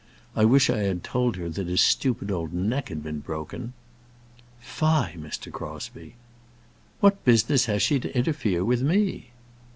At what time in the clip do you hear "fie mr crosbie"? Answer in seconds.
4.59-6.15